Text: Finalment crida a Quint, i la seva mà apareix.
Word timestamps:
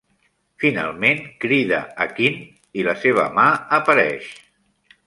Finalment 0.63 1.21
crida 1.45 1.83
a 2.07 2.09
Quint, 2.17 2.41
i 2.81 2.87
la 2.89 2.99
seva 3.05 3.31
mà 3.39 3.47
apareix. 3.81 4.35